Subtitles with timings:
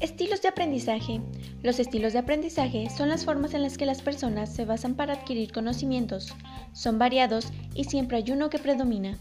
[0.00, 1.20] Estilos de aprendizaje.
[1.62, 5.12] Los estilos de aprendizaje son las formas en las que las personas se basan para
[5.12, 6.34] adquirir conocimientos.
[6.72, 9.18] Son variados y siempre hay uno que predomina.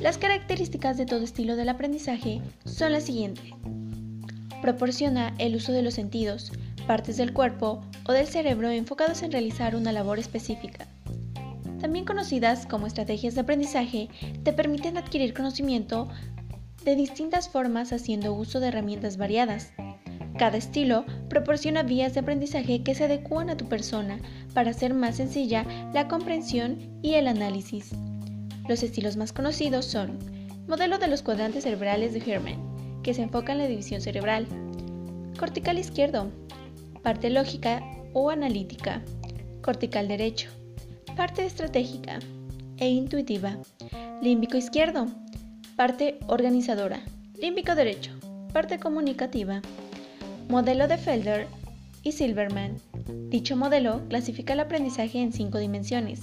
[0.00, 3.44] Las características de todo estilo del aprendizaje son las siguientes.
[4.60, 6.52] Proporciona el uso de los sentidos,
[6.86, 10.86] partes del cuerpo o del cerebro enfocados en realizar una labor específica.
[11.80, 14.08] También conocidas como estrategias de aprendizaje,
[14.44, 16.08] te permiten adquirir conocimiento
[16.84, 19.72] de distintas formas haciendo uso de herramientas variadas.
[20.38, 24.18] Cada estilo proporciona vías de aprendizaje que se adecúan a tu persona
[24.54, 27.90] para hacer más sencilla la comprensión y el análisis.
[28.68, 30.18] Los estilos más conocidos son
[30.66, 34.46] modelo de los cuadrantes cerebrales de Herman, que se enfoca en la división cerebral,
[35.38, 36.30] cortical izquierdo,
[37.02, 39.02] parte lógica o analítica,
[39.60, 40.48] cortical derecho,
[41.16, 42.20] parte estratégica
[42.78, 43.58] e intuitiva,
[44.22, 45.06] límbico izquierdo,
[45.76, 47.00] parte organizadora,
[47.38, 48.12] límbico derecho,
[48.52, 49.62] parte comunicativa,
[50.52, 51.46] modelo de Felder
[52.02, 52.76] y Silverman.
[53.30, 56.20] Dicho modelo clasifica el aprendizaje en cinco dimensiones,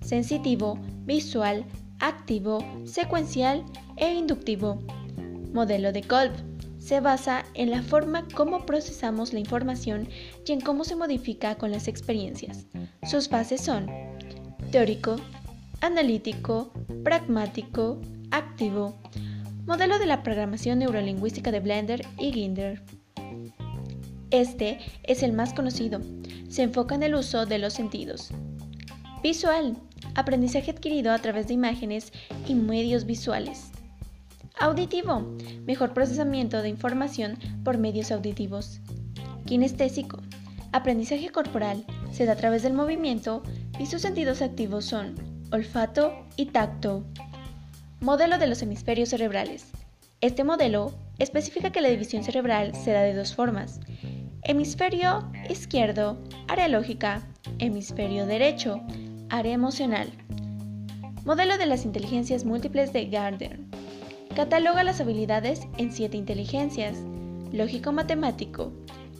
[0.00, 1.62] sensitivo, visual,
[1.98, 3.62] activo, secuencial
[3.98, 4.78] e inductivo.
[5.52, 6.32] Modelo de Kolb
[6.78, 10.08] se basa en la forma como procesamos la información
[10.46, 12.68] y en cómo se modifica con las experiencias.
[13.06, 13.90] Sus fases son
[14.70, 15.16] teórico,
[15.82, 16.72] analítico,
[17.04, 18.96] pragmático, activo,
[19.66, 22.82] modelo de la programación neurolingüística de Blender y Ginder.
[24.30, 26.00] Este es el más conocido.
[26.48, 28.30] Se enfoca en el uso de los sentidos.
[29.22, 29.76] Visual,
[30.14, 32.12] aprendizaje adquirido a través de imágenes
[32.46, 33.70] y medios visuales.
[34.58, 38.80] Auditivo, mejor procesamiento de información por medios auditivos.
[39.44, 40.18] Kinestésico,
[40.72, 43.42] aprendizaje corporal, se da a través del movimiento
[43.78, 45.14] y sus sentidos activos son
[45.52, 47.04] olfato y tacto.
[48.00, 49.66] Modelo de los hemisferios cerebrales.
[50.20, 53.80] Este modelo especifica que la división cerebral se da de dos formas.
[54.48, 57.26] Hemisferio izquierdo, área lógica,
[57.58, 58.80] hemisferio derecho,
[59.28, 60.08] área emocional.
[61.24, 63.58] Modelo de las inteligencias múltiples de Gardner.
[64.36, 66.96] Cataloga las habilidades en siete inteligencias,
[67.50, 68.72] lógico-matemático,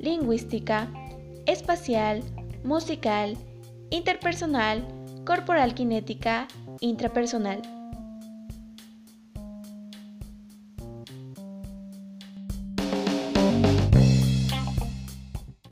[0.00, 0.92] lingüística,
[1.46, 2.24] espacial,
[2.64, 3.36] musical,
[3.90, 4.84] interpersonal,
[5.24, 6.48] corporal kinética,
[6.80, 7.62] intrapersonal.